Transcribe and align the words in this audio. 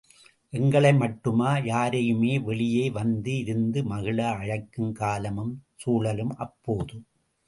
எங்களை 0.53 0.93
மட்டுமா, 0.93 1.57
யாரையுமே, 1.57 2.39
வெளியே 2.39 2.89
வந்து, 2.89 3.37
இருந்து, 3.37 3.83
மகிழ 3.83 4.29
அழைக்கும் 4.31 4.91
காலமும் 4.91 5.63
சூழலும் 5.75 6.33
அப்போது. 6.37 7.03